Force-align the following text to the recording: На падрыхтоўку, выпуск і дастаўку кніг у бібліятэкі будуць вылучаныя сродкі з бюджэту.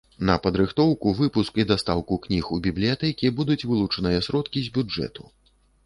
На 0.27 0.35
падрыхтоўку, 0.45 1.11
выпуск 1.19 1.59
і 1.65 1.67
дастаўку 1.73 2.19
кніг 2.25 2.51
у 2.57 2.61
бібліятэкі 2.71 3.35
будуць 3.43 3.61
вылучаныя 3.69 4.27
сродкі 4.31 4.59
з 4.69 4.79
бюджэту. 4.81 5.23